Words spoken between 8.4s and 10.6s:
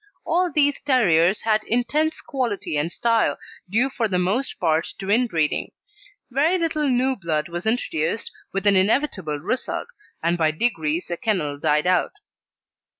with an inevitable result; and by